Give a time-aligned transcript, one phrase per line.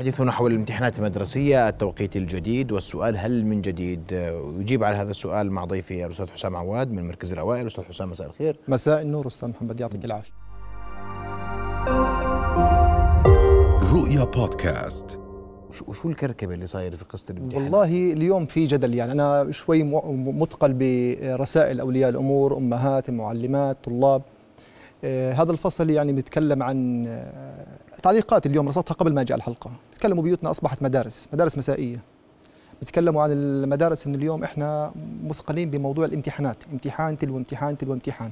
[0.00, 4.12] حديثنا حول الامتحانات المدرسية التوقيت الجديد والسؤال هل من جديد؟
[4.58, 7.66] يجيب على هذا السؤال مع ضيفي الأستاذ حسام عواد من مركز الأوائل.
[7.66, 8.56] أستاذ حسام مساء الخير.
[8.68, 10.32] مساء النور أستاذ محمد يعطيك العافية.
[13.92, 15.20] رؤيا بودكاست.
[15.86, 19.82] وشو الكركبة اللي صايرة في قصة الامتحان؟ والله اليوم في جدل يعني أنا شوي
[20.32, 24.22] مثقل برسائل أولياء الأمور أمهات معلمات طلاب.
[25.04, 27.66] آه هذا الفصل يعني بيتكلم عن آه
[28.02, 29.70] تعليقات اليوم رصدتها قبل ما أجي على الحلقة.
[29.92, 32.00] تكلموا بيوتنا أصبحت مدارس مدارس مسائية.
[32.80, 34.92] بيتكلموا عن المدارس ان اليوم إحنا
[35.24, 36.56] مثقلين بموضوع الامتحانات.
[36.72, 38.30] امتحان تلو امتحان تلو امتحان.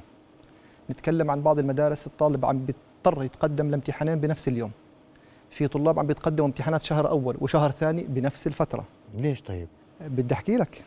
[0.91, 4.71] نتكلم عن بعض المدارس الطالب عم بيضطر يتقدم لامتحانين بنفس اليوم.
[5.51, 8.85] في طلاب عم بيتقدموا امتحانات شهر أول وشهر ثاني بنفس الفترة.
[9.15, 9.69] ليش طيب؟
[10.01, 10.85] بدي أحكي لك.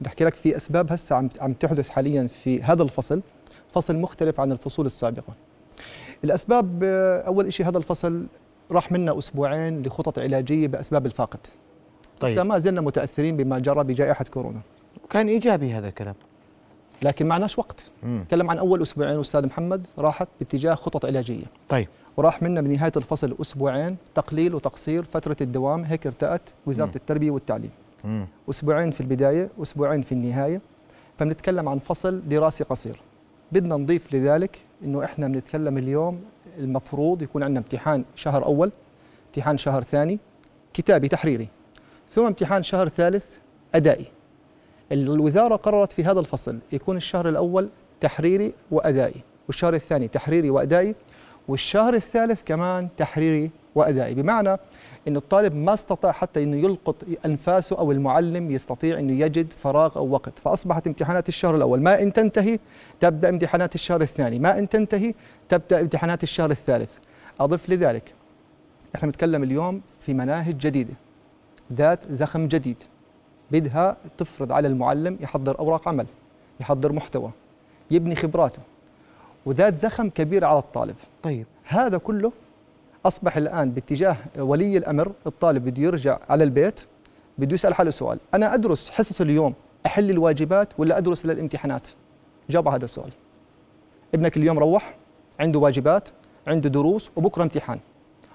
[0.00, 3.22] بدي أحكي لك في أسباب هسه عم عم تحدث حاليا في هذا الفصل
[3.72, 5.34] فصل مختلف عن الفصول السابقة.
[6.24, 6.84] الأسباب
[7.26, 8.26] أول شيء هذا الفصل
[8.72, 11.40] راح منا أسبوعين لخطط علاجية بأسباب الفاقد.
[12.20, 12.40] طيب.
[12.40, 14.60] ما زلنا متأثرين بما جرى بجائحة كورونا.
[15.10, 16.14] كان إيجابي هذا الكلام.
[17.02, 17.84] لكن معناش وقت.
[18.04, 21.44] نتكلم عن أول أسبوعين أستاذ محمد راحت باتجاه خطط علاجية.
[21.68, 21.88] طيب.
[22.16, 26.92] وراح منا بنهاية الفصل أسبوعين تقليل وتقصير فترة الدوام هيك ارتأت وزارة م.
[26.96, 27.70] التربية والتعليم.
[28.04, 28.24] م.
[28.50, 30.60] أسبوعين في البداية أسبوعين في النهاية.
[31.18, 33.00] فبنتكلم عن فصل دراسي قصير.
[33.52, 36.20] بدنا نضيف لذلك إنه إحنا بنتكلم اليوم
[36.58, 38.72] المفروض يكون عندنا امتحان شهر أول
[39.26, 40.18] امتحان شهر ثاني
[40.74, 41.48] كتابي تحريري.
[42.08, 43.36] ثم امتحان شهر ثالث
[43.74, 44.06] أدائي.
[44.92, 47.68] الوزارة قررت في هذا الفصل يكون الشهر الأول
[48.00, 50.94] تحريري وأدائي والشهر الثاني تحريري وأدائي
[51.48, 54.14] والشهر الثالث كمان تحريري وأدائي.
[54.14, 54.56] بمعنى
[55.08, 56.96] انه الطالب ما استطاع حتى إنه يلقط
[57.26, 60.38] أنفاسه أو المعلم يستطيع إنه يجد فراغ أو وقت.
[60.38, 61.82] فأصبحت امتحانات الشهر الأول.
[61.82, 62.58] ما إن تنتهي
[63.00, 64.38] تبدأ امتحانات الشهر الثاني.
[64.38, 65.14] ما إن تنتهي
[65.48, 66.90] تبدأ امتحانات الشهر الثالث.
[67.40, 68.14] أضف لذلك
[68.94, 70.94] إحنا بنتكلم اليوم في مناهج جديدة.
[71.72, 72.82] ذات زخم جديد.
[73.50, 76.06] بدها تفرض على المعلم يحضر أوراق عمل
[76.60, 77.30] يحضر محتوى
[77.90, 78.62] يبني خبراته.
[79.46, 80.96] وذات زخم كبير على الطالب.
[81.22, 81.46] طيب.
[81.64, 82.32] هذا كله
[83.06, 86.80] أصبح الآن باتجاه ولي الأمر الطالب بده يرجع على البيت
[87.38, 88.18] بده يسأل حاله سؤال.
[88.34, 89.54] أنا أدرس حصص اليوم
[89.86, 91.88] أحل الواجبات ولا أدرس للامتحانات
[92.50, 93.10] جاوب هذا السؤال.
[94.14, 94.94] ابنك اليوم روح
[95.40, 96.08] عنده واجبات
[96.46, 97.78] عنده دروس وبكرة امتحان.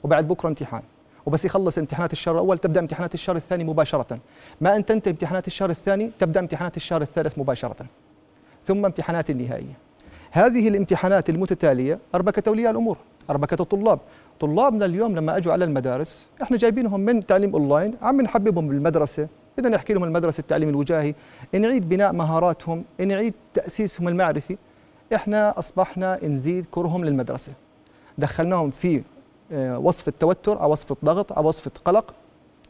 [0.03, 0.81] وبعد بكرة امتحان.
[1.25, 4.19] وبس يخلص امتحانات الشهر الأول تبدأ امتحانات الشهر الثاني مباشرة.
[4.61, 7.85] ما أن تنتهي امتحانات الشهر الثاني تبدأ امتحانات الشهر الثالث مباشرة.
[8.65, 9.73] ثم امتحانات النهائية.
[10.31, 12.97] هذه الامتحانات المتتالية أربكة أولياء الأمور
[13.29, 13.99] أربكة الطلاب.
[14.41, 19.75] طلابنا اليوم لما أجوا على المدارس إحنا جايبينهم من تعليم أونلاين عم نحببهم بالمدرسة بدنا
[19.75, 21.15] نحكي لهم المدرسة التعليم الوجاهي
[21.53, 24.57] نعيد بناء مهاراتهم نعيد تأسيسهم المعرفي
[25.15, 27.53] إحنا أصبحنا نزيد كرهم للمدرسة
[28.17, 29.03] دخلناهم في
[29.51, 32.13] آه، وصف التوتر أو وصف الضغط أو وصف القلق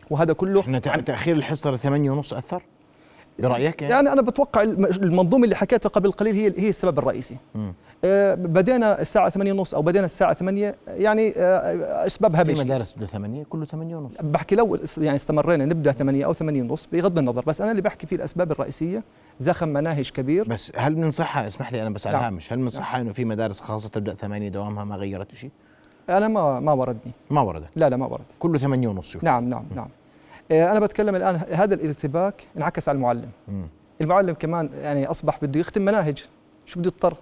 [0.09, 2.63] وهذا كله إحنا تأخير الحصة لثمانية ونص أثر؟
[3.41, 7.37] برأيك يعني, يعني أنا بتوقع المنظومة اللي حكيتها قبل قليل هي هي السبب الرئيسي.
[8.03, 13.05] آه بدينا الساعة 8 ونص أو بدينا الساعة 8 يعني آه أسبابها في مدارس بده
[13.05, 14.11] 8 كله 8 ونص.
[14.21, 18.07] بحكي لو يعني استمرينا نبدأ 8 أو 8 ونص بغض النظر بس أنا اللي بحكي
[18.07, 19.03] فيه الأسباب الرئيسية
[19.39, 20.47] زخم مناهج كبير.
[20.47, 22.25] بس هل من صحة؟ اسمح لي أنا بس على نعم.
[22.25, 23.05] هامش هل من صحة نعم.
[23.05, 25.51] إنه في مدارس خاصة تبدأ 8 دوامها ما غيرت شيء؟
[26.09, 27.11] أنا ما ما وردني.
[27.29, 27.69] ما وردت.
[27.75, 29.87] لا لا ما ورد كله 8 ونص نعم نعم نعم.
[29.87, 30.00] آه،
[30.51, 33.29] أنا بتكلم الآن هذا الارتباك انعكس على المعلم.
[33.47, 33.63] م.
[34.01, 36.25] المعلم كمان يعني أصبح بده يختم مناهج.
[36.65, 37.17] شو بده يضطر؟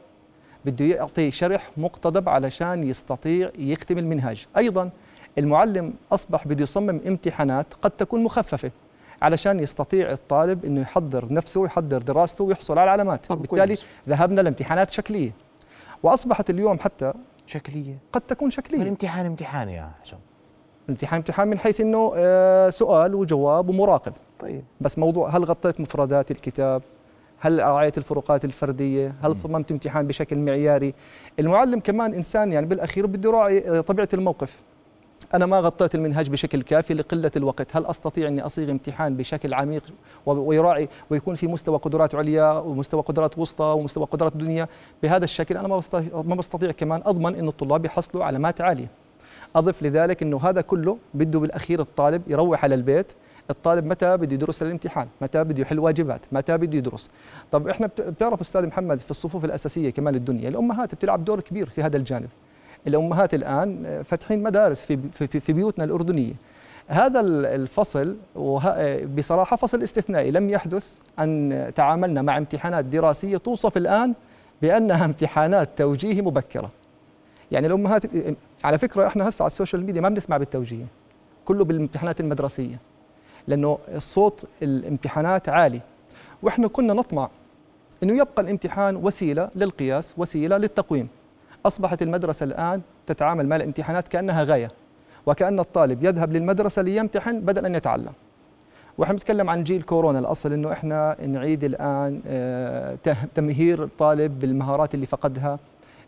[0.66, 4.45] بده يعطي شرح مقتضب علشان يستطيع يختم المنهاج.
[4.57, 4.89] أيضا
[5.38, 8.72] المعلم أصبح بده يصمم امتحانات قد تكون مخففة
[9.22, 13.78] علشان يستطيع الطالب إنه يحضر نفسه ويحضر دراسته ويحصل على علامات بالتالي
[14.09, 15.31] ذهبنا لامتحانات شكلية.
[16.03, 17.13] وأصبحت اليوم حتى
[17.45, 17.97] شكلية.
[18.13, 18.81] قد تكون شكلية.
[18.81, 20.19] الامتحان امتحان يا حسام
[20.89, 24.13] الامتحان امتحان من حيث إنه آه، سؤال وجواب ومراقب.
[24.39, 24.63] طيب.
[24.81, 26.81] بس موضوع هل غطيت مفردات الكتاب؟
[27.39, 30.94] هل راعيت الفروقات الفردية؟ هل صممت امتحان بشكل معياري؟
[31.39, 34.59] المعلم كمان إنسان يعني بالأخير بده يراعي آه، طبيعة الموقف.
[35.33, 37.75] أنا ما غطيت المنهج بشكل كافي لقلة الوقت.
[37.75, 39.83] هل أستطيع إني أصيغ امتحان بشكل عميق
[40.25, 44.68] ويراعي ويكون في مستوى قدرات عليا ومستوى قدرات وسطى ومستوى قدرات دنيا؟
[45.03, 45.81] بهذا الشكل أنا ما
[46.13, 48.88] ما بستطيع كمان أضمن انه الطلاب يحصلوا علامات عالية.
[49.56, 53.12] أضف لذلك إنه هذا كله بده بالأخير الطالب يروح على البيت.
[53.50, 57.10] الطالب متى بده يدرس للامتحان؟ متى بده يحل واجبات؟ متى بده يدرس؟
[57.51, 61.84] طب إحنا بتعرف أستاذ محمد في الصفوف الأساسية كمان الدنيا الأمهات بتلعب دور كبير في
[61.84, 62.30] هذا الجانب.
[62.88, 66.34] الأمهات الآن فاتحين مدارس في في, في بيوتنا الأردنية.
[66.88, 68.16] هذا الفصل
[69.18, 70.31] بصراحة فصل استثنائي.
[70.31, 74.13] لم يحدث أن تعاملنا مع امتحانات دراسية توصف الآن
[74.62, 76.69] بأنها امتحانات توجيه مبكرة.
[77.51, 78.04] يعني الامهات
[78.63, 80.86] على فكرة إحنا هسه على السوشيال ميديا ما بنسمع بالتوجيه
[81.46, 82.80] كله بالامتحانات المدرسية
[83.48, 85.81] لأنه الصوت الامتحانات عالي.
[86.44, 87.30] وإحنا كنا نطمع
[88.04, 91.07] إنه يبقى الامتحان وسيلة للقياس وسيلة للتقويم.
[91.66, 94.72] أصبحت المدرسة الآن تتعامل مع الامتحانات كأنها غاية
[95.25, 98.13] وكأن الطالب يذهب للمدرسة ليمتحن بدل أن يتعلم.
[98.98, 102.98] وإحنا بنتكلم عن جيل كورونا الأصل إنه إحنا نعيد الآن آه،
[103.36, 105.60] تمهير الطالب بالمهارات اللي فقدها.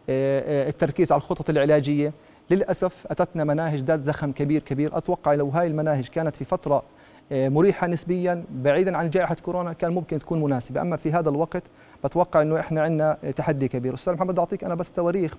[0.09, 2.13] التركيز على الخطط العلاجية.
[2.50, 4.98] للأسف أتتنا مناهج ذات زخم كبير كبير.
[4.98, 6.83] أتوقع لو هاي المناهج كانت في فترة
[7.31, 10.81] مريحة نسبيا بعيدا عن جائحة كورونا كان ممكن تكون مناسبة.
[10.81, 11.63] أما في هذا الوقت
[12.03, 13.94] بتوقع إنه إحنا عندنا تحدي كبير.
[13.94, 15.36] أستاذ محمد أعطيك أنا بس تواريخ.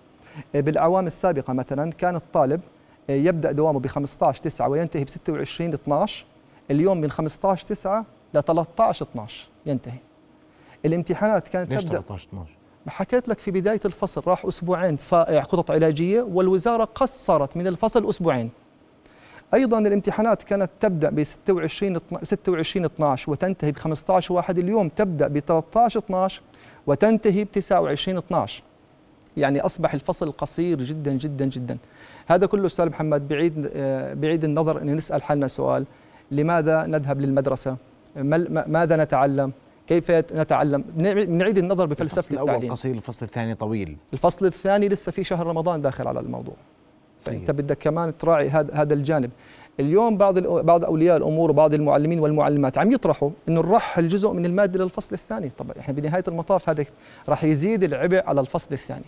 [0.54, 2.60] بالأعوام السابقة مثلا كان الطالب
[3.08, 6.24] يبدأ دوامه ب 15 9 وينتهي ب 26 12
[6.70, 8.04] اليوم من 15 9
[8.34, 9.98] ل 13 12 ينتهي.
[10.86, 12.56] الامتحانات كانت ليش تبدأ 13 12
[12.88, 14.98] حكيت لك في بداية الفصل راح أسبوعين
[15.40, 18.50] خطط علاجية والوزارة قصرت من الفصل أسبوعين.
[19.54, 25.38] أيضا الامتحانات كانت تبدأ ب 26 26 12 وتنتهي ب 15 1 اليوم تبدأ ب
[25.38, 26.42] 13 12
[26.86, 28.62] وتنتهي ب 29 12
[29.36, 31.78] يعني أصبح الفصل قصير جدا جدا جدا.
[32.26, 33.70] هذا كله أستاذ محمد بعيد
[34.20, 35.84] بعيد النظر إن نسأل حالنا سؤال.
[36.30, 37.76] لماذا نذهب للمدرسة؟
[38.66, 39.52] ماذا نتعلم؟
[39.92, 40.84] كيف نتعلم؟
[41.28, 43.96] نعيد النظر بفلسفة الفصل التعليم الأول قصير الفصل الثاني طويل.
[44.12, 46.54] الفصل الثاني لسه في شهر رمضان داخل على الموضوع.
[47.24, 47.56] فإنت طيب.
[47.56, 49.30] بدك كمان تراعي هذا هذا الجانب.
[49.80, 54.84] اليوم بعض بعض أولياء الأمور وبعض المعلمين والمعلمات عم يطرحوا إنه نرحل جزء من المادة
[54.84, 55.48] للفصل الثاني.
[55.48, 56.84] طبعا إحنا بنهاية المطاف هذا
[57.28, 59.04] راح يزيد العبء على الفصل الثاني.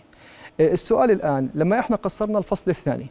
[0.59, 3.07] إيه، السؤال الآن لما إحنا قصرنا الفصل الثاني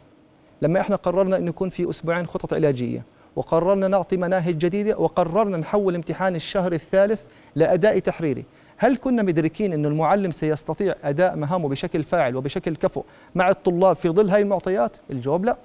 [0.61, 3.03] لما إحنا قررنا إنه يكون في أسبوعين خطط علاجية
[3.35, 7.21] وقررنا نعطي مناهج جديدة وقررنا نحول امتحان الشهر الثالث
[7.55, 8.45] لأداء تحريري.
[8.77, 13.03] هل كنا مدركين أن المعلم سيستطيع أداء مهامه بشكل فاعل وبشكل كفؤ
[13.35, 15.57] مع الطلاب في ظل هذه المعطيات؟ الجواب لا.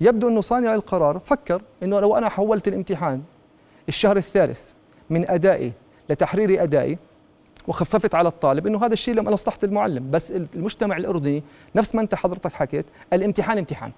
[0.00, 3.22] يبدو أنه صانع القرار فكر أنه لو أنا حولت الامتحان
[3.88, 4.60] الشهر الثالث
[5.10, 5.72] من أدائي
[6.10, 6.98] لتحريري أدائي
[7.68, 11.42] وخففت على الطالب إنه هذا الشيء لمصلحه المعلم بس المجتمع الأردني
[11.76, 13.92] نفس ما أنت حضرتك حكيت الامتحان امتحان.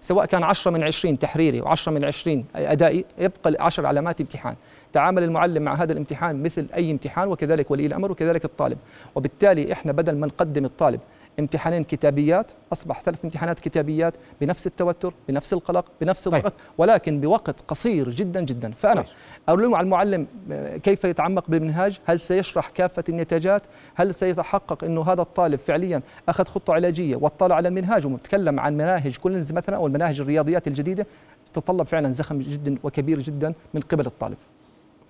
[0.00, 4.54] سواء كان 10 من 20 تحريري و10 من 20 أدائي يبقى 10 علامات امتحان.
[4.92, 8.78] تعامل المعلم مع هذا الامتحان مثل أي امتحان وكذلك ولي الأمر وكذلك الطالب.
[9.14, 11.00] وبالتالي إحنا بدل ما نقدم الطالب
[11.40, 16.52] امتحانين كتابيات أصبح ثلاث امتحانات كتابيات بنفس التوتر بنفس القلق بنفس الضغط طيب.
[16.78, 18.72] ولكن بوقت قصير جدا جدا.
[18.72, 19.04] فأنا
[19.48, 23.62] ألوم على المعلم آه، كيف يتعمق بالمنهاج؟ هل سيشرح كافة النتاجات؟
[23.94, 29.16] هل سيتحقق أنه هذا الطالب فعليا أخذ خطة علاجية واطلع على المنهاج ومتكلم عن مناهج
[29.16, 31.06] كل مثلا أو المناهج الرياضيات الجديدة؟
[31.52, 34.36] تتطلب فعلا زخم جدا وكبير جدا من قبل الطالب.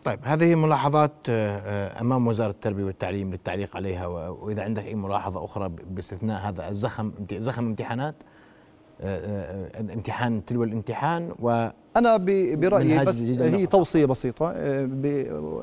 [0.05, 5.45] طيب هذه ملاحظات آه، آه، أمام وزارة التربية والتعليم للتعليق عليها وإذا عندك أي ملاحظة
[5.45, 8.15] أخرى باستثناء هذا الزخم زخم امتحانات
[9.03, 12.17] آه، امتحان تلو الامتحان و أنا
[12.57, 14.53] برأيي بس هي توصية بسيطة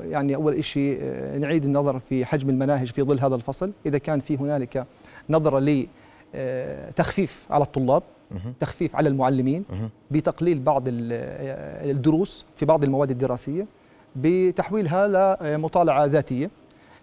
[0.02, 1.00] يعني أول شيء
[1.38, 3.72] نعيد النظر في حجم المناهج في ظل هذا الفصل.
[3.86, 4.86] إذا كان في هنالك
[5.30, 5.86] نظرة
[6.34, 8.02] لتخفيف على الطلاب
[8.60, 9.64] تخفيف على المعلمين
[10.10, 13.66] بتقليل بعض الدروس في بعض المواد الدراسية
[14.22, 15.06] بتحويلها
[15.56, 16.50] لمطالعه ذاتية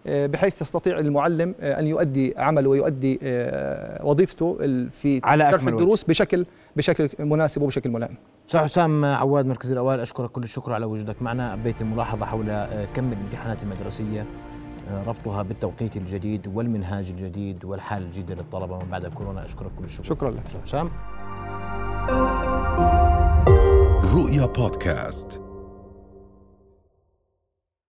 [0.08, 4.58] آه، بحيث يستطيع المعلم آه، أن يؤدي عمله ويؤدي آه، وظيفته
[4.90, 6.10] في على شرح الدروس وجه.
[6.10, 6.46] بشكل
[6.76, 8.16] بشكل مناسب وبشكل ملائم.
[8.48, 13.14] أستاذ حسام عواد مركز الأوائل أشكرك كل الشكر على وجودك معنا ابيت الملاحظة حول كم
[13.14, 14.26] الامتحانات المدرسية
[15.08, 20.04] ربطها بالتوقيت الجديد والمنهاج الجديد والحاله الجديده للطلبة من بعد كورونا أشكرك كل الشكر.
[20.04, 20.46] شكرا لك.
[20.46, 20.90] أستاذ حسام.
[24.16, 25.45] رؤيا بودكاست